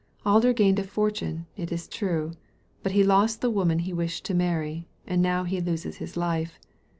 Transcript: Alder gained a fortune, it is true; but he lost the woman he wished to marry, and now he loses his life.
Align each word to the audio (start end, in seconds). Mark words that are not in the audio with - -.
Alder 0.25 0.51
gained 0.51 0.79
a 0.79 0.83
fortune, 0.83 1.45
it 1.55 1.71
is 1.71 1.87
true; 1.87 2.31
but 2.81 2.93
he 2.93 3.03
lost 3.03 3.39
the 3.41 3.51
woman 3.51 3.77
he 3.77 3.93
wished 3.93 4.25
to 4.25 4.33
marry, 4.33 4.87
and 5.05 5.21
now 5.21 5.43
he 5.43 5.61
loses 5.61 5.97
his 5.97 6.17
life. 6.17 6.57